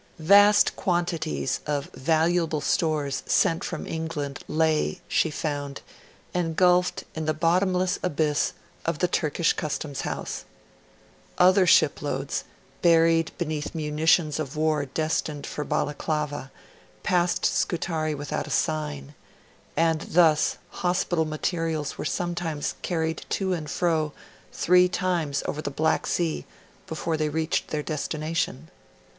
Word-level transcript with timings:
Vast 0.17 0.75
quantities 0.75 1.59
of 1.67 1.91
valuable 1.93 2.59
stores 2.59 3.21
sent 3.27 3.63
from 3.63 3.85
England 3.85 4.39
lay, 4.47 4.99
she 5.07 5.29
found, 5.29 5.81
engulfed 6.33 7.03
in 7.13 7.25
the 7.25 7.35
bottomless 7.35 7.99
abyss 8.01 8.53
of 8.83 8.97
the 8.97 9.07
Turkish 9.07 9.53
Customs 9.53 10.01
House. 10.01 10.43
Other 11.37 11.67
ship 11.67 12.01
loads, 12.01 12.45
buried 12.81 13.31
beneath 13.37 13.75
munitions 13.75 14.39
of 14.39 14.55
war 14.55 14.85
destined 14.85 15.45
for 15.45 15.63
Balaclava, 15.63 16.49
passed 17.03 17.45
Scutari 17.45 18.15
without 18.15 18.47
a 18.47 18.49
sign, 18.49 19.13
and 19.77 20.01
thus 20.01 20.57
hospital 20.81 21.25
materials 21.25 21.99
were 21.99 22.05
sometimes 22.05 22.73
carried 22.81 23.23
to 23.29 23.53
and 23.53 23.69
fro 23.69 24.13
three 24.51 24.89
times 24.89 25.43
over 25.45 25.61
the 25.61 25.69
Black 25.69 26.07
Sea, 26.07 26.47
before 26.87 27.17
they 27.17 27.29
reached 27.29 27.67
their 27.67 27.83
destination. 27.83 28.71